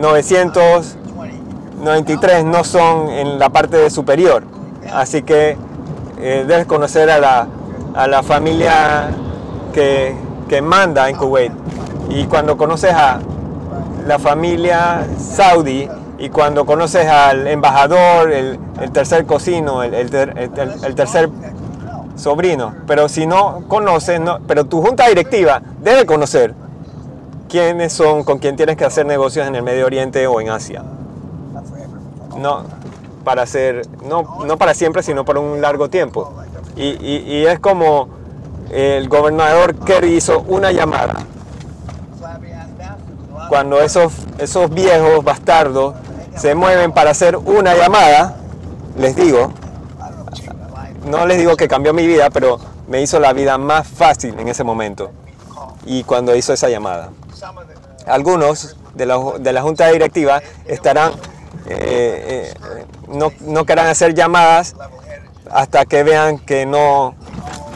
993 0.00 2.44
no 2.44 2.64
son 2.64 3.10
en 3.10 3.38
la 3.38 3.50
parte 3.50 3.88
superior. 3.90 4.42
Así 4.92 5.22
que 5.22 5.56
eh, 6.18 6.44
debes 6.46 6.66
conocer 6.66 7.10
a 7.10 7.18
la, 7.18 7.46
a 7.94 8.06
la 8.06 8.22
familia 8.22 9.08
que, 9.72 10.14
que 10.48 10.62
manda 10.62 11.08
en 11.08 11.16
Kuwait. 11.16 11.52
Y 12.10 12.24
cuando 12.24 12.56
conoces 12.56 12.92
a, 12.92 13.18
la 14.06 14.18
familia 14.18 15.06
saudí 15.18 15.88
y 16.18 16.30
cuando 16.30 16.64
conoces 16.64 17.06
al 17.06 17.46
embajador, 17.46 18.32
el, 18.32 18.58
tercer 18.92 19.26
cocino, 19.26 19.82
el, 19.82 19.94
el 19.94 20.10
ter- 20.10 20.34
el 20.36 20.50
ter- 20.50 20.74
el 20.82 20.94
tercer 20.94 21.28
sobrino, 22.16 22.74
pero 22.86 23.08
si 23.08 23.26
no 23.26 23.62
conoces, 23.68 24.20
no, 24.20 24.40
pero 24.46 24.64
tu 24.64 24.82
junta 24.82 25.06
directiva 25.06 25.62
debe 25.82 26.06
conocer 26.06 26.54
quiénes 27.48 27.92
son 27.92 28.24
con 28.24 28.38
quién 28.38 28.56
tienes 28.56 28.76
que 28.76 28.84
hacer 28.84 29.06
negocios 29.06 29.46
en 29.46 29.54
el 29.54 29.62
Medio 29.62 29.86
Oriente 29.86 30.26
o 30.26 30.40
en 30.40 30.50
Asia. 30.50 30.82
No 32.38 32.62
para 33.24 33.42
hacer, 33.42 33.86
no, 34.08 34.44
no 34.46 34.56
para 34.56 34.72
siempre, 34.74 35.02
sino 35.02 35.24
por 35.24 35.36
un 35.38 35.60
largo 35.60 35.88
tiempo. 35.90 36.32
Y, 36.76 36.96
y- 37.04 37.24
y 37.26 37.46
es 37.46 37.58
como 37.58 38.08
el 38.70 39.08
gobernador 39.08 39.74
Kerry 39.76 40.14
hizo 40.16 40.40
una 40.48 40.72
llamada 40.72 41.16
cuando 43.48 43.80
esos, 43.80 44.12
esos 44.38 44.70
viejos 44.70 45.24
bastardos 45.24 45.94
se 46.36 46.54
mueven 46.54 46.92
para 46.92 47.10
hacer 47.10 47.36
una 47.36 47.74
llamada, 47.74 48.36
les 48.96 49.16
digo, 49.16 49.52
no 51.06 51.26
les 51.26 51.38
digo 51.38 51.56
que 51.56 51.66
cambió 51.68 51.92
mi 51.92 52.06
vida, 52.06 52.30
pero 52.30 52.58
me 52.86 53.02
hizo 53.02 53.18
la 53.18 53.32
vida 53.32 53.58
más 53.58 53.86
fácil 53.86 54.38
en 54.38 54.48
ese 54.48 54.64
momento. 54.64 55.10
Y 55.84 56.04
cuando 56.04 56.36
hizo 56.36 56.52
esa 56.52 56.68
llamada. 56.68 57.10
Algunos 58.06 58.76
de 58.94 59.06
la, 59.06 59.18
de 59.38 59.52
la 59.52 59.62
junta 59.62 59.88
directiva 59.88 60.42
estarán, 60.66 61.12
eh, 61.66 62.54
eh, 62.54 62.54
no, 63.08 63.32
no 63.40 63.64
querrán 63.64 63.86
hacer 63.86 64.14
llamadas 64.14 64.74
hasta 65.50 65.84
que 65.86 66.02
vean 66.02 66.38
que 66.38 66.66
no 66.66 67.14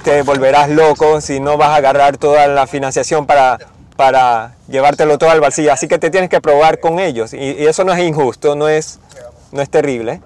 te 0.04 0.22
volverás 0.22 0.68
loco 0.68 1.20
si 1.20 1.40
no 1.40 1.56
vas 1.56 1.70
a 1.70 1.76
agarrar 1.76 2.16
toda 2.16 2.46
la 2.48 2.66
financiación 2.66 3.26
para, 3.26 3.58
para 3.96 4.54
llevártelo 4.68 5.18
todo 5.18 5.30
al 5.30 5.40
bolsillo. 5.40 5.72
Así 5.72 5.88
que 5.88 5.98
te 5.98 6.10
tienes 6.10 6.30
que 6.30 6.40
probar 6.40 6.80
con 6.80 6.98
ellos. 6.98 7.32
Y, 7.32 7.66
eso 7.66 7.84
no 7.84 7.92
es 7.92 8.00
injusto, 8.00 8.54
no 8.54 8.68
es, 8.68 8.98
no 9.50 9.62
es 9.62 9.70
terrible. 9.70 10.20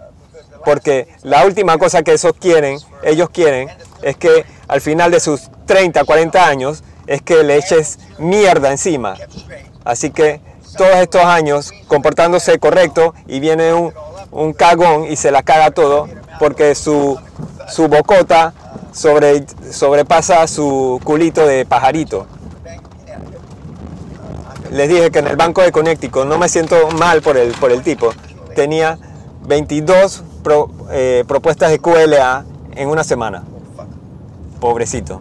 Porque 0.65 1.09
la 1.23 1.45
última 1.45 1.79
cosa 1.79 2.03
que 2.03 2.13
esos 2.13 2.33
quieren, 2.35 2.79
ellos 3.03 3.31
quieren, 3.31 3.69
es 4.03 4.17
que 4.17 4.45
al 4.69 4.81
final 4.81 5.11
de 5.11 5.21
sus 5.21 5.49
30, 5.67 6.05
40 6.05 6.47
años, 6.49 6.83
es 7.07 7.23
que 7.23 7.45
le 7.45 7.57
eches 7.57 7.99
mierda 8.19 8.71
encima. 8.71 9.15
Así 9.85 10.11
que 10.11 10.41
todos 10.77 10.97
estos 10.97 11.25
años 11.25 11.73
comportándose 11.87 12.59
correcto 12.59 13.15
y 13.29 13.39
viene 13.39 13.73
un, 13.73 13.93
un 14.33 14.53
cagón 14.53 15.11
y 15.11 15.17
se 15.17 15.31
la 15.31 15.43
caga 15.43 15.71
todo 15.71 16.09
porque 16.39 16.75
su, 16.75 17.19
su 17.69 17.89
bocota 17.89 18.53
sobre, 18.93 19.47
sobrepasa 19.71 20.47
su 20.47 21.01
culito 21.05 21.47
de 21.47 21.65
pajarito. 21.65 22.27
Les 24.71 24.89
dije 24.89 25.11
que 25.11 25.19
en 25.21 25.27
el 25.27 25.37
banco 25.37 25.63
de 25.63 25.73
Connecticut 25.73 26.25
no 26.27 26.39
me 26.39 26.49
siento 26.49 26.89
mal 26.99 27.23
por 27.23 27.37
el, 27.37 27.53
por 27.53 27.71
el 27.73 27.83
tipo. 27.83 28.13
Tenía 28.55 28.99
22 29.47 30.23
pro- 30.43 30.71
eh, 30.91 31.25
propuestas 31.27 31.71
de 31.71 31.79
QLA 31.79 32.45
en 32.75 32.89
una 32.89 33.05
semana. 33.05 33.43
Pobrecito. 34.61 35.21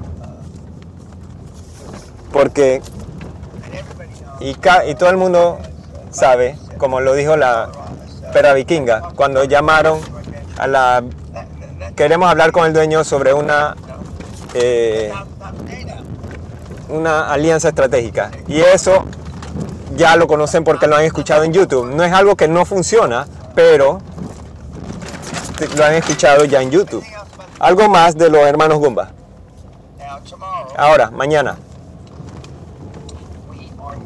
Porque 2.32 2.82
y, 4.40 4.56
ca- 4.56 4.86
y 4.86 4.96
todo 4.96 5.10
el 5.10 5.18
mundo 5.18 5.58
sabe, 6.12 6.58
como 6.78 7.00
lo 7.00 7.14
dijo 7.14 7.38
la 7.38 7.70
perra 8.34 8.54
vikinga, 8.54 9.12
cuando 9.16 9.44
llamaron 9.44 10.00
a 10.58 10.68
la... 10.68 11.04
Queremos 11.96 12.30
hablar 12.30 12.52
con 12.52 12.66
el 12.66 12.74
dueño 12.74 13.04
sobre 13.04 13.34
una, 13.34 13.76
eh, 14.54 15.14
una 16.90 17.32
alianza 17.32 17.70
estratégica. 17.70 18.32
Y 18.48 18.60
eso 18.60 19.06
ya 19.96 20.16
lo 20.16 20.28
conocen 20.28 20.64
porque 20.64 20.88
lo 20.88 20.96
han 20.96 21.04
escuchado 21.04 21.44
en 21.44 21.54
YouTube. 21.54 21.94
No 21.94 22.04
es 22.04 22.14
algo 22.14 22.36
que 22.36 22.48
no 22.48 22.66
funciona, 22.66 23.28
pero 23.54 24.00
lo 25.76 25.86
han 25.86 25.94
escuchado 25.94 26.46
ya 26.46 26.62
en 26.62 26.72
YouTube. 26.72 27.04
Algo 27.60 27.88
más 27.90 28.18
de 28.18 28.30
los 28.30 28.42
hermanos 28.42 28.80
Gumba. 28.80 29.12
Ahora, 30.78 31.10
mañana 31.10 31.58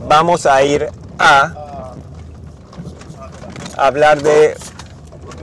vamos 0.08 0.46
a 0.46 0.62
ir 0.64 0.90
a 1.18 1.54
hablar 3.78 4.22
de 4.22 4.56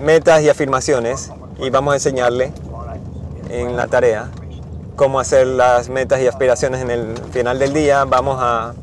metas 0.00 0.42
y 0.42 0.48
afirmaciones 0.48 1.32
y 1.58 1.70
vamos 1.70 1.92
a 1.92 1.96
enseñarle 1.96 2.52
en 3.48 3.76
la 3.76 3.86
tarea 3.86 4.28
cómo 4.94 5.20
hacer 5.20 5.46
las 5.46 5.88
metas 5.88 6.20
y 6.20 6.26
aspiraciones 6.26 6.80
en 6.80 6.90
el 6.90 7.16
final 7.32 7.58
del 7.58 7.72
día. 7.72 8.04
Vamos 8.04 8.38
a 8.40 8.74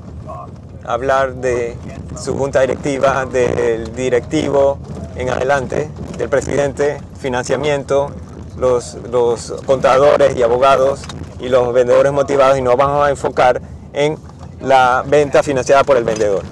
hablar 0.85 1.35
de 1.35 1.77
su 2.19 2.37
junta 2.37 2.61
directiva, 2.61 3.25
del 3.25 3.95
directivo 3.95 4.77
en 5.15 5.29
adelante, 5.29 5.89
del 6.17 6.29
presidente, 6.29 6.99
financiamiento, 7.19 8.11
los, 8.57 8.95
los 9.09 9.53
contadores 9.65 10.35
y 10.35 10.43
abogados 10.43 11.01
y 11.39 11.49
los 11.49 11.73
vendedores 11.73 12.11
motivados 12.11 12.57
y 12.57 12.61
nos 12.61 12.77
vamos 12.77 13.05
a 13.05 13.09
enfocar 13.09 13.61
en 13.93 14.17
la 14.61 15.03
venta 15.05 15.43
financiada 15.43 15.83
por 15.83 15.97
el 15.97 16.03
vendedor. 16.03 16.43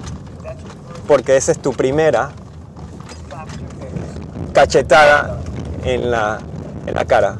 Porque 1.06 1.36
esa 1.36 1.52
es 1.52 1.58
tu 1.58 1.72
primera 1.72 2.30
cachetada 4.52 5.38
en 5.84 6.10
la, 6.10 6.38
en 6.86 6.94
la 6.94 7.04
cara, 7.04 7.36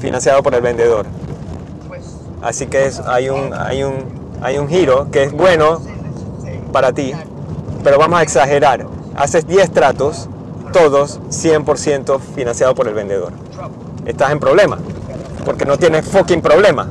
financiado 0.00 0.42
por 0.42 0.54
el 0.54 0.60
vendedor. 0.60 1.06
Así 2.42 2.66
que 2.66 2.86
es, 2.86 3.00
hay, 3.00 3.30
un, 3.30 3.52
hay, 3.54 3.82
un, 3.82 4.17
hay 4.42 4.58
un 4.58 4.68
giro 4.68 5.10
que 5.10 5.24
es 5.24 5.32
bueno 5.32 5.80
para 6.72 6.92
ti, 6.92 7.12
pero 7.82 7.98
vamos 7.98 8.20
a 8.20 8.22
exagerar. 8.22 8.86
Haces 9.16 9.46
10 9.46 9.70
tratos, 9.72 10.28
todos 10.72 11.20
100% 11.30 12.20
financiados 12.34 12.74
por 12.74 12.88
el 12.88 12.94
vendedor. 12.94 13.32
Estás 14.04 14.30
en 14.30 14.38
problema, 14.38 14.78
porque 15.44 15.64
no 15.64 15.76
tienes 15.76 16.06
fucking 16.06 16.40
problema. 16.40 16.88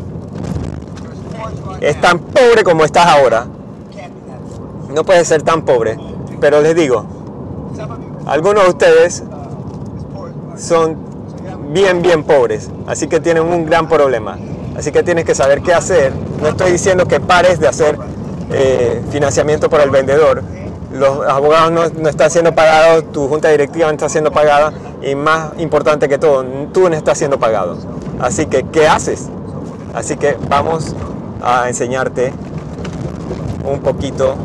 Es 1.80 2.00
tan 2.02 2.20
pobre 2.20 2.64
como 2.64 2.84
estás 2.84 3.06
ahora. 3.06 3.48
No 4.94 5.04
puedes 5.04 5.28
ser 5.28 5.44
tan 5.44 5.64
pobre, 5.64 5.98
pero 6.40 6.62
les 6.62 6.76
digo, 6.76 7.06
algunos 8.26 8.64
de 8.64 8.70
ustedes 8.70 9.24
son 10.58 10.98
bien, 11.72 12.02
bien 12.02 12.24
pobres, 12.24 12.70
así 12.88 13.08
que 13.08 13.20
tienen 13.20 13.44
un 13.44 13.66
gran 13.66 13.88
problema. 13.88 14.38
Así 14.76 14.92
que 14.92 15.02
tienes 15.02 15.26
que 15.26 15.34
saber 15.34 15.62
qué 15.62 15.74
hacer. 15.74 16.14
No 16.42 16.50
estoy 16.50 16.72
diciendo 16.72 17.06
que 17.06 17.20
pares 17.20 17.60
de 17.60 17.68
hacer 17.68 17.98
eh, 18.52 19.02
financiamiento 19.12 19.70
por 19.70 19.82
el 19.82 19.90
vendedor. 19.90 20.44
Los 20.94 21.28
abogados 21.28 21.72
no, 21.72 21.90
no 22.02 22.10
están 22.10 22.32
siendo 22.32 22.56
pagados, 22.56 23.12
tu 23.12 23.28
junta 23.28 23.50
directiva 23.50 23.88
no 23.88 23.94
está 23.94 24.10
siendo 24.10 24.32
pagada 24.32 24.72
y 25.02 25.16
más 25.16 25.52
importante 25.58 26.08
que 26.08 26.18
todo, 26.18 26.44
tú 26.74 26.90
no 26.90 26.96
estás 26.96 27.18
siendo 27.18 27.40
pagado. 27.40 27.78
Así 28.20 28.46
que, 28.46 28.64
¿qué 28.64 28.88
haces? 28.88 29.30
Así 29.94 30.16
que 30.18 30.38
vamos 30.50 30.96
a 31.42 31.68
enseñarte 31.68 32.34
un 33.64 33.80
poquito, 33.80 34.36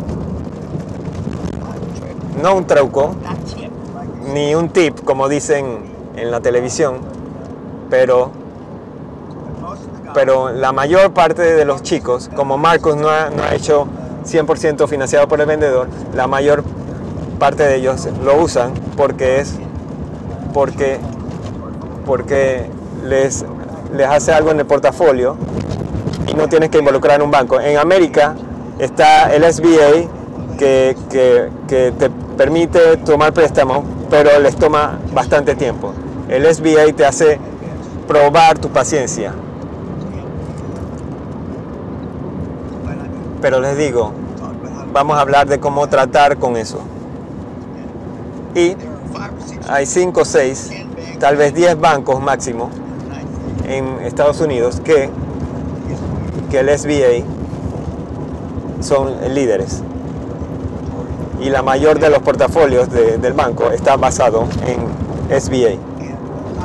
no 2.43 2.57
un 2.57 2.67
truco, 2.67 3.15
ni 4.33 4.55
un 4.55 4.69
tip, 4.69 5.05
como 5.05 5.29
dicen 5.29 5.93
en 6.17 6.31
la 6.31 6.41
televisión, 6.41 6.99
pero, 7.89 8.31
pero 10.15 10.51
la 10.51 10.73
mayor 10.73 11.13
parte 11.13 11.43
de 11.43 11.65
los 11.65 11.83
chicos, 11.83 12.31
como 12.35 12.59
Marcos 12.59 12.97
no 12.97 13.09
ha, 13.09 13.31
no 13.31 13.43
ha 13.43 13.55
hecho 13.55 13.87
100% 14.25 14.89
financiado 14.89 15.29
por 15.29 15.41
el 15.41 15.47
vendedor, 15.47 15.89
la 16.15 16.27
mayor 16.27 16.65
parte 17.39 17.65
de 17.65 17.77
ellos 17.77 18.09
lo 18.25 18.41
usan 18.41 18.73
porque 18.97 19.41
es 19.41 19.59
porque, 20.53 20.99
porque 22.07 22.67
les, 23.05 23.45
les 23.95 24.07
hace 24.07 24.33
algo 24.33 24.51
en 24.51 24.61
el 24.61 24.67
portafolio 24.67 25.37
y 26.27 26.35
no 26.35 26.49
tienes 26.49 26.71
que 26.71 26.79
involucrar 26.79 27.17
en 27.17 27.23
un 27.23 27.31
banco. 27.31 27.61
En 27.61 27.79
América 27.79 28.37
está 28.79 29.33
el 29.35 29.51
SBA 29.51 30.09
que, 30.59 30.97
que, 31.11 31.49
que 31.69 31.93
te 31.99 32.11
permite 32.37 32.99
tomar 32.99 33.33
préstamos, 33.33 33.85
pero 34.11 34.39
les 34.41 34.57
toma 34.57 34.99
bastante 35.13 35.55
tiempo. 35.55 35.93
El 36.29 36.53
SBA 36.53 36.93
te 36.95 37.05
hace 37.05 37.39
probar 38.07 38.59
tu 38.59 38.69
paciencia. 38.69 39.33
Pero 43.43 43.61
les 43.61 43.77
digo, 43.77 44.13
vamos 44.93 45.17
a 45.19 45.21
hablar 45.21 45.47
de 45.49 45.59
cómo 45.61 45.87
tratar 45.89 46.39
con 46.39 46.57
eso. 46.57 46.79
Y 48.55 48.77
hay 49.69 49.85
5 49.87 50.21
o 50.21 50.25
6, 50.25 50.71
tal 51.19 51.37
vez 51.37 51.53
10 51.55 51.79
bancos 51.81 52.21
máximo 52.23 52.71
en 53.67 53.99
Estados 54.05 54.41
Unidos 54.41 54.81
que, 54.85 55.11
que 56.51 56.61
el 56.61 56.69
SBA 56.79 57.25
son 58.81 59.11
líderes. 59.35 59.83
Y 61.41 61.51
la 61.51 61.63
mayor 61.63 61.99
de 61.99 62.09
los 62.11 62.21
portafolios 62.21 62.89
de- 62.91 63.19
del 63.19 63.33
banco 63.33 63.71
está 63.73 63.97
basado 63.97 64.45
en 64.67 64.79
SBA. 65.41 65.73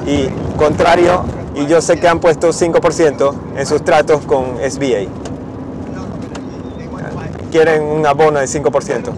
Y 0.06 0.30
contrario, 0.58 1.24
y 1.56 1.66
yo 1.66 1.82
sé 1.82 2.00
que 2.00 2.08
han 2.08 2.20
puesto 2.20 2.50
5% 2.54 3.34
en 3.56 3.66
sus 3.66 3.84
tratos 3.84 4.22
con 4.26 4.58
SBA. 4.62 5.08
Quieren 7.48 7.84
un 7.84 8.06
abono 8.06 8.40
de 8.40 8.46
5%. 8.48 9.12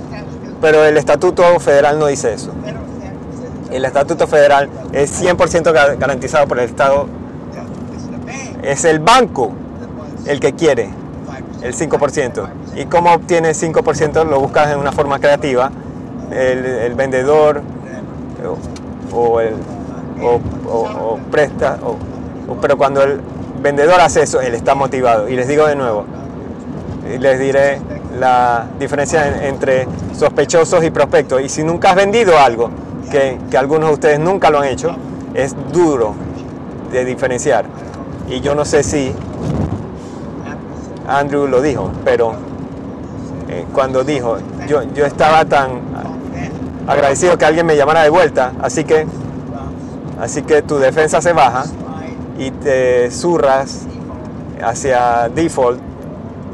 Pero 0.62 0.84
el 0.86 0.98
estatuto 0.98 1.60
federal 1.60 2.00
no 2.00 2.08
dice 2.08 2.34
eso. 2.34 2.52
El 3.72 3.86
estatuto 3.86 4.28
federal 4.28 4.70
es 4.94 5.22
100% 5.22 5.72
ga- 5.74 5.98
garantizado 5.98 6.48
por 6.48 6.60
el 6.60 6.66
Estado. 6.66 7.08
Es 8.64 8.84
el 8.86 9.00
banco 9.00 9.52
el 10.26 10.40
que 10.40 10.54
quiere 10.54 10.90
el 11.62 11.74
5%. 11.76 12.48
¿Y 12.76 12.86
cómo 12.86 13.14
obtiene 13.14 13.52
5%? 13.52 14.26
Lo 14.26 14.40
buscas 14.40 14.72
en 14.72 14.80
una 14.80 14.92
forma 14.92 15.20
creativa. 15.20 15.72
El, 16.32 16.66
el 16.66 16.94
vendedor 16.96 17.62
o, 19.14 19.40
el, 19.42 19.54
o, 20.22 20.40
o- 20.70 21.20
presta, 21.32 21.78
pero 22.62 22.78
cuando 22.78 23.02
el 23.04 23.20
vendedor 23.62 24.00
hace 24.02 24.24
eso, 24.24 24.42
él 24.42 24.56
está 24.56 24.76
motivado. 24.76 25.30
Y 25.30 25.36
les 25.36 25.48
digo 25.48 25.66
de 25.68 25.76
nuevo, 25.76 26.06
les 27.20 27.40
diré 27.40 27.80
la 28.18 28.66
diferencia 28.80 29.28
en- 29.28 29.44
entre 29.44 29.88
sospechosos 30.16 30.84
y 30.84 30.90
prospectos. 30.92 31.42
Y 31.42 31.50
si 31.50 31.64
nunca 31.64 31.92
has 31.92 31.96
vendido 31.96 32.38
algo, 32.40 32.70
que, 33.12 33.38
que 33.50 33.58
algunos 33.58 33.90
de 33.90 33.94
ustedes 33.94 34.20
nunca 34.20 34.50
lo 34.50 34.60
han 34.60 34.66
hecho, 34.66 34.96
es 35.34 35.56
duro 35.72 36.14
de 36.92 37.06
diferenciar. 37.06 37.66
Y 38.28 38.42
yo 38.42 38.56
no 38.56 38.66
sé 38.66 38.84
si 38.84 39.14
Andrew 41.08 41.48
lo 41.48 41.62
dijo, 41.62 41.92
pero 42.06 42.34
eh, 43.48 43.66
cuando 43.74 44.04
dijo, 44.04 44.38
yo, 44.68 44.84
yo 44.94 45.06
estaba 45.06 45.46
tan 45.46 45.70
agradecido 46.88 47.38
que 47.38 47.46
alguien 47.46 47.66
me 47.66 47.76
llamara 47.76 48.04
de 48.04 48.10
vuelta, 48.10 48.54
así 48.62 48.84
que, 48.84 49.08
así 50.20 50.42
que 50.44 50.62
tu 50.62 50.78
defensa 50.78 51.22
se 51.22 51.34
baja 51.34 51.64
y 52.38 52.52
te 52.52 53.10
zurras 53.12 53.86
hacia 54.64 55.30
default 55.34 55.80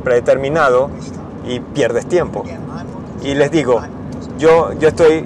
predeterminado 0.04 0.90
y 1.48 1.60
pierdes 1.60 2.06
tiempo. 2.08 2.44
Y 3.24 3.34
les 3.36 3.52
digo, 3.52 3.82
yo, 4.38 4.74
yo 4.74 4.88
estoy 4.90 5.26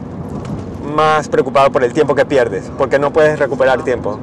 más 0.96 1.28
preocupado 1.30 1.72
por 1.72 1.84
el 1.84 1.94
tiempo 1.94 2.16
que 2.16 2.26
pierdes, 2.26 2.70
porque 2.78 3.00
no 3.00 3.12
puedes 3.12 3.38
recuperar 3.40 3.84
tiempo. 3.84 4.18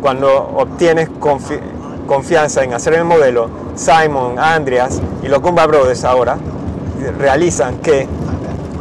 Cuando 0.00 0.32
obtienes 0.56 1.08
confi- 1.20 1.60
confianza 2.06 2.62
en 2.64 2.72
hacer 2.74 2.94
el 2.94 3.04
modelo, 3.04 3.48
Simon, 3.74 4.38
Andreas 4.38 5.00
y 5.22 5.28
los 5.28 5.40
Gumba 5.40 5.66
Brothers 5.66 6.04
ahora 6.04 6.38
realizan 7.18 7.78
que 7.78 8.06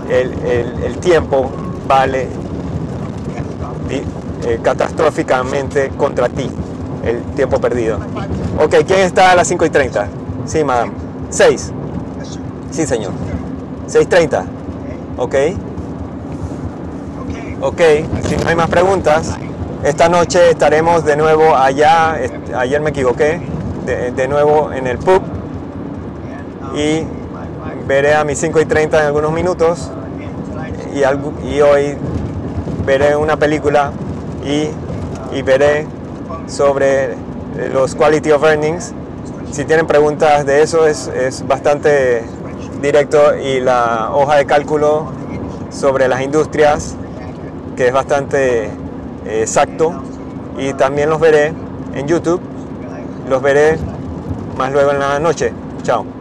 el, 0.09 0.33
el- 0.83 0.97
tiempo 0.99 1.49
vale 1.87 2.27
eh, 3.89 4.59
catastróficamente 4.61 5.89
contra 5.97 6.29
ti, 6.29 6.49
el 7.03 7.21
tiempo 7.35 7.59
perdido. 7.59 7.97
Ok, 8.63 8.75
¿quién 8.85 8.99
está 9.01 9.31
a 9.31 9.35
las 9.35 9.47
5 9.47 9.65
y 9.65 9.69
30? 9.69 10.07
Sí, 10.45 10.63
madame. 10.63 10.91
6. 11.29 11.73
Sí, 12.71 12.85
señor. 12.85 13.13
6.30. 13.87 14.43
Ok. 15.17 15.35
Ok, 17.61 17.81
si 18.27 18.37
no 18.37 18.49
hay 18.49 18.55
más 18.55 18.69
preguntas, 18.69 19.35
esta 19.83 20.09
noche 20.09 20.51
estaremos 20.51 21.03
de 21.05 21.17
nuevo 21.17 21.55
allá, 21.55 22.17
ayer 22.55 22.81
me 22.81 22.91
equivoqué, 22.91 23.41
de, 23.85 24.11
de 24.11 24.27
nuevo 24.27 24.71
en 24.73 24.85
el 24.85 24.99
pub 24.99 25.21
y 26.75 27.03
veré 27.87 28.13
a 28.13 28.23
mis 28.23 28.37
5 28.39 28.61
y 28.61 28.65
30 28.65 28.99
en 28.99 29.05
algunos 29.07 29.31
minutos 29.31 29.89
y, 30.93 30.99
y 31.47 31.61
hoy 31.61 31.95
veré 32.85 33.15
una 33.15 33.37
película 33.37 33.91
y, 34.45 34.69
y 35.35 35.41
veré 35.41 35.87
sobre 36.47 37.15
los 37.73 37.95
quality 37.95 38.31
of 38.31 38.43
earnings. 38.43 38.93
Si 39.51 39.65
tienen 39.65 39.87
preguntas 39.87 40.45
de 40.45 40.61
eso 40.61 40.85
es, 40.85 41.07
es 41.07 41.47
bastante 41.47 42.23
directo 42.81 43.35
y 43.37 43.59
la 43.59 44.11
hoja 44.13 44.35
de 44.35 44.45
cálculo 44.45 45.11
sobre 45.69 46.07
las 46.07 46.21
industrias 46.21 46.95
que 47.75 47.87
es 47.87 47.93
bastante 47.93 48.65
eh, 48.65 49.41
exacto 49.41 49.93
y 50.57 50.73
también 50.73 51.09
los 51.09 51.19
veré 51.19 51.53
en 51.93 52.07
YouTube, 52.07 52.41
los 53.29 53.41
veré 53.41 53.77
más 54.57 54.71
luego 54.71 54.91
en 54.91 54.99
la 54.99 55.19
noche. 55.19 55.53
Chao. 55.83 56.16